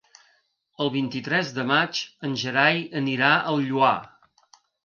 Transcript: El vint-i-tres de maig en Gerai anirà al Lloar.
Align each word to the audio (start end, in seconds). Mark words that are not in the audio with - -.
El 0.85 0.89
vint-i-tres 0.95 1.51
de 1.59 1.67
maig 1.73 2.01
en 2.29 2.35
Gerai 2.45 2.83
anirà 3.03 3.31
al 3.53 3.63
Lloar. 3.67 3.95